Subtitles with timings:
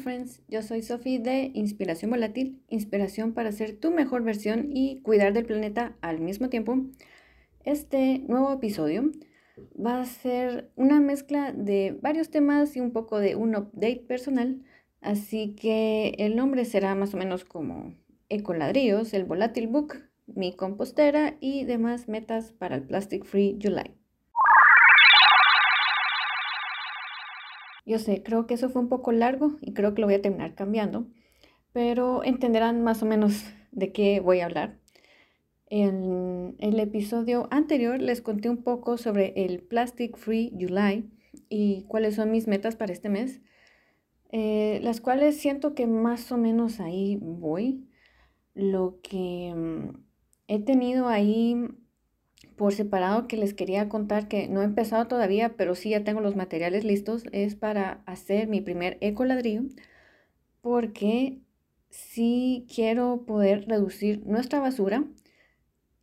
[0.00, 5.32] friends, yo soy Sophie de Inspiración Volátil, inspiración para ser tu mejor versión y cuidar
[5.32, 6.86] del planeta al mismo tiempo.
[7.64, 9.10] Este nuevo episodio
[9.78, 14.62] va a ser una mezcla de varios temas y un poco de un update personal,
[15.02, 17.94] así que el nombre será más o menos como
[18.30, 23.99] Ecoladrillos, el Volátil Book, mi compostera y demás metas para el Plastic Free July.
[27.90, 30.22] Yo sé, creo que eso fue un poco largo y creo que lo voy a
[30.22, 31.08] terminar cambiando,
[31.72, 34.78] pero entenderán más o menos de qué voy a hablar.
[35.66, 41.10] En el episodio anterior les conté un poco sobre el Plastic Free July
[41.48, 43.40] y cuáles son mis metas para este mes,
[44.30, 47.88] eh, las cuales siento que más o menos ahí voy.
[48.54, 49.98] Lo que mm,
[50.46, 51.56] he tenido ahí
[52.56, 56.20] por separado que les quería contar que no he empezado todavía, pero sí ya tengo
[56.20, 59.62] los materiales listos, es para hacer mi primer ecoladrillo,
[60.60, 61.40] porque
[61.90, 65.04] sí quiero poder reducir nuestra basura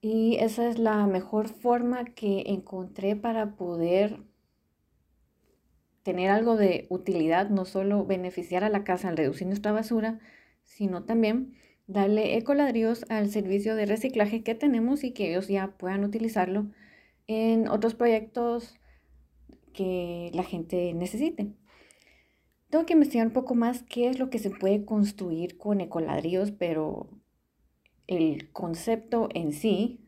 [0.00, 4.22] y esa es la mejor forma que encontré para poder
[6.02, 10.20] tener algo de utilidad, no solo beneficiar a la casa al reducir nuestra basura,
[10.62, 11.54] sino también
[11.86, 16.66] darle ecoladrillos al servicio de reciclaje que tenemos y que ellos ya puedan utilizarlo
[17.26, 18.78] en otros proyectos
[19.72, 21.52] que la gente necesite.
[22.70, 26.50] Tengo que investigar un poco más qué es lo que se puede construir con ecoladrillos,
[26.50, 27.08] pero
[28.06, 30.00] el concepto en sí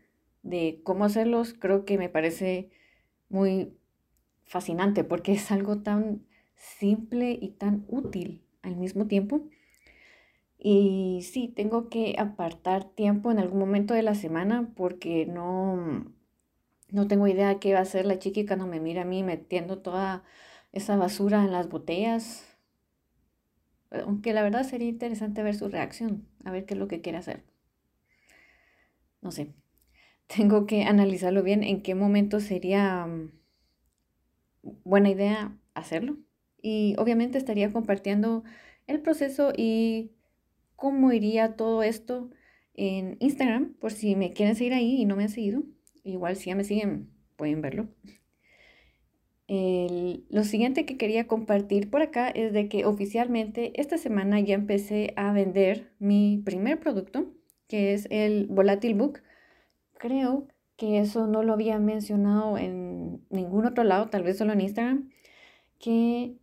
[0.42, 2.70] de cómo hacerlos creo que me parece
[3.28, 3.76] muy
[4.44, 9.48] fascinante porque es algo tan simple y tan útil al mismo tiempo
[10.58, 16.12] y sí, tengo que apartar tiempo en algún momento de la semana porque no,
[16.90, 19.78] no tengo idea qué va a hacer la chiqui cuando me mira a mí metiendo
[19.78, 20.24] toda
[20.72, 22.44] esa basura en las botellas.
[23.90, 27.18] Aunque la verdad sería interesante ver su reacción, a ver qué es lo que quiere
[27.18, 27.44] hacer.
[29.22, 29.54] No sé,
[30.26, 33.30] tengo que analizarlo bien en qué momento sería mm,
[34.84, 36.16] buena idea hacerlo.
[36.60, 38.42] Y obviamente estaría compartiendo
[38.86, 40.12] el proceso y
[40.78, 42.30] cómo iría todo esto
[42.74, 45.64] en Instagram, por si me quieren seguir ahí y no me han seguido.
[46.04, 47.88] Igual si ya me siguen, pueden verlo.
[49.48, 55.14] lo siguiente que quería compartir por acá es de que oficialmente esta semana ya empecé
[55.16, 57.34] a vender mi primer producto,
[57.66, 59.22] que es el Volatile Book.
[59.98, 60.46] Creo
[60.76, 65.10] que eso no lo había mencionado en ningún otro lado, tal vez solo en Instagram,
[65.80, 66.36] que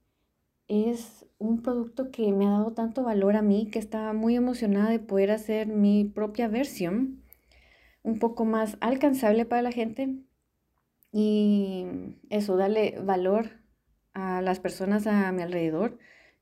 [0.67, 4.89] es un producto que me ha dado tanto valor a mí que estaba muy emocionada
[4.89, 7.23] de poder hacer mi propia versión
[8.03, 10.15] un poco más alcanzable para la gente
[11.11, 11.85] y
[12.29, 13.51] eso, darle valor
[14.13, 15.97] a las personas a mi alrededor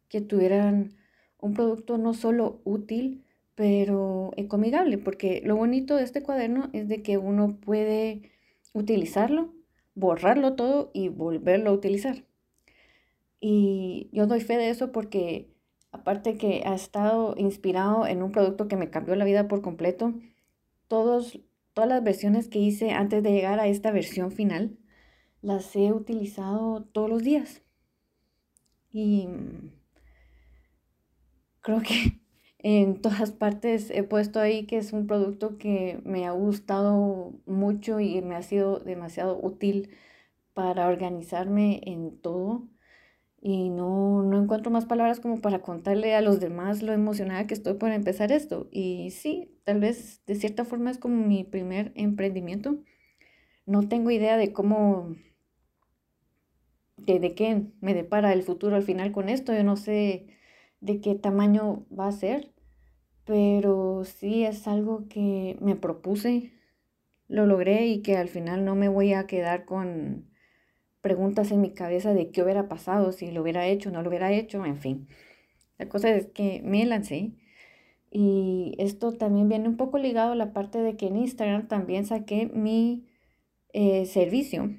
[0.10, 0.96] que tuvieran
[1.40, 3.24] un producto no solo útil,
[3.56, 8.32] pero ecomigable, porque lo bonito de este cuaderno es de que uno puede
[8.74, 9.54] utilizarlo,
[9.96, 12.24] borrarlo todo y volverlo a utilizar.
[13.46, 15.54] Y yo doy fe de eso porque
[15.92, 20.14] aparte que ha estado inspirado en un producto que me cambió la vida por completo,
[20.88, 21.42] todos,
[21.74, 24.78] todas las versiones que hice antes de llegar a esta versión final,
[25.42, 27.64] las he utilizado todos los días.
[28.94, 29.28] Y
[31.60, 32.22] creo que
[32.60, 38.00] en todas partes he puesto ahí que es un producto que me ha gustado mucho
[38.00, 39.90] y me ha sido demasiado útil
[40.54, 42.70] para organizarme en todo
[43.46, 47.54] y no, no encuentro más palabras como para contarle a los demás lo emocionada que
[47.54, 48.70] estoy por empezar esto.
[48.72, 52.78] Y sí, tal vez de cierta forma es como mi primer emprendimiento.
[53.66, 55.18] No tengo idea de cómo,
[56.96, 59.54] de, de qué me depara el futuro al final con esto.
[59.54, 60.28] Yo no sé
[60.80, 62.54] de qué tamaño va a ser,
[63.26, 66.54] pero sí es algo que me propuse,
[67.28, 70.33] lo logré y que al final no me voy a quedar con
[71.04, 74.32] preguntas en mi cabeza de qué hubiera pasado, si lo hubiera hecho, no lo hubiera
[74.32, 75.08] hecho, en fin.
[75.78, 77.34] La cosa es que me lancé
[78.12, 82.06] y esto también viene un poco ligado a la parte de que en Instagram también
[82.06, 83.08] saqué mi
[83.74, 84.70] eh, servicio,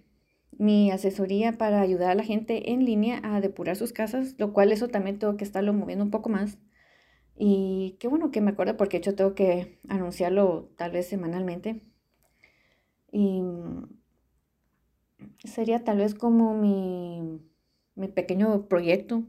[0.58, 4.72] mi asesoría para ayudar a la gente en línea a depurar sus casas, lo cual
[4.72, 6.58] eso también tengo que estarlo moviendo un poco más.
[7.36, 11.82] Y qué bueno que me acuerdo porque yo tengo que anunciarlo tal vez semanalmente.
[13.12, 13.42] Y
[15.44, 17.40] sería tal vez como mi,
[17.94, 19.24] mi pequeño proyecto.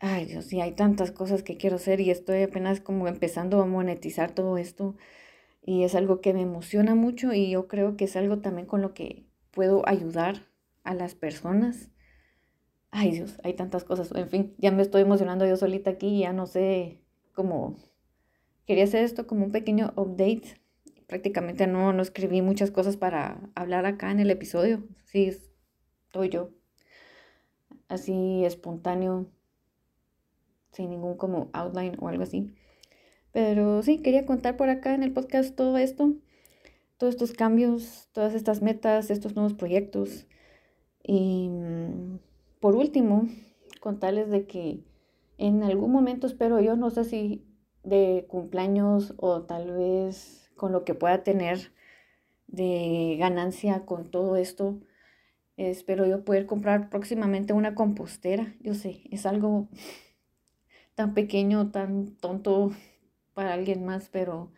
[0.00, 3.66] Ay, Dios, sí, hay tantas cosas que quiero hacer y estoy apenas como empezando a
[3.66, 4.96] monetizar todo esto.
[5.62, 8.82] Y es algo que me emociona mucho y yo creo que es algo también con
[8.82, 10.46] lo que puedo ayudar
[10.84, 11.90] a las personas.
[12.90, 14.12] Ay Dios, hay tantas cosas.
[14.14, 17.00] En fin, ya me estoy emocionando yo solita aquí, ya no sé
[17.34, 17.76] cómo...
[18.66, 20.57] Quería hacer esto como un pequeño update.
[21.08, 24.84] Prácticamente no, no escribí muchas cosas para hablar acá en el episodio.
[25.06, 26.50] Sí, estoy yo.
[27.88, 29.26] Así espontáneo,
[30.70, 32.54] sin ningún como outline o algo así.
[33.32, 36.14] Pero sí, quería contar por acá en el podcast todo esto,
[36.98, 40.26] todos estos cambios, todas estas metas, estos nuevos proyectos.
[41.02, 42.18] Y mm,
[42.60, 43.26] por último,
[43.80, 44.84] contarles de que
[45.38, 47.46] en algún momento espero yo, no sé si
[47.82, 51.72] de cumpleaños o tal vez con lo que pueda tener
[52.48, 54.80] de ganancia con todo esto,
[55.56, 58.54] espero yo poder comprar próximamente una compostera.
[58.60, 59.68] Yo sé, es algo
[60.94, 62.72] tan pequeño, tan tonto
[63.34, 64.52] para alguien más, pero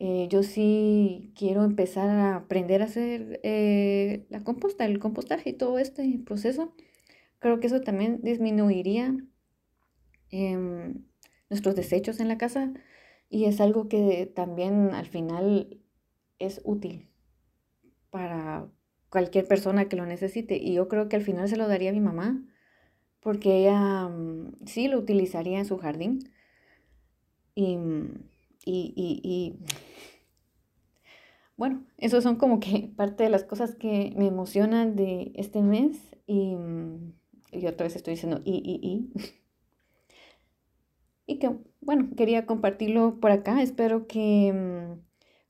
[0.00, 5.52] eh, yo sí quiero empezar a aprender a hacer eh, la composta, el compostaje y
[5.52, 6.74] todo este proceso.
[7.38, 9.16] Creo que eso también disminuiría
[10.30, 11.04] em,
[11.50, 12.72] nuestros desechos en la casa
[13.30, 15.80] y es algo que también al final
[16.40, 17.08] es útil
[18.10, 18.68] para
[19.08, 20.56] cualquier persona que lo necesite.
[20.56, 22.42] Y yo creo que al final se lo daría a mi mamá,
[23.20, 26.30] porque ella mm, sí lo utilizaría en su jardín.
[27.54, 27.78] Y,
[28.64, 29.58] y,
[31.56, 36.16] bueno, esos son como que parte de las cosas que me emocionan de este mes.
[36.26, 36.56] Y,
[37.52, 39.36] y otra vez estoy diciendo y, y, y.
[41.30, 41.48] Y que,
[41.80, 43.62] bueno, quería compartirlo por acá.
[43.62, 45.00] Espero que mm,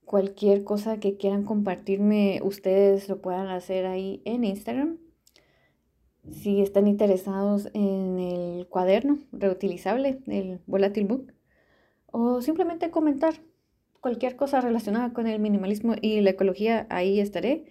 [0.04, 4.98] cualquier cosa que quieran compartirme, ustedes lo puedan hacer ahí en Instagram.
[6.30, 11.32] Si están interesados en el cuaderno reutilizable, el volatile book
[12.12, 13.40] o simplemente comentar
[14.02, 17.64] cualquier cosa relacionada con el minimalismo y la ecología, ahí estaré.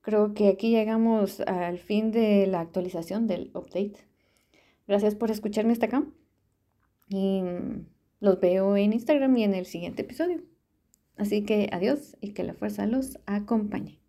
[0.00, 3.98] Creo que aquí llegamos al fin de la actualización del update.
[4.88, 6.06] Gracias por escucharme hasta acá
[7.10, 7.42] y
[8.20, 10.42] los veo en Instagram y en el siguiente episodio.
[11.16, 13.99] Así que adiós y que la fuerza los acompañe.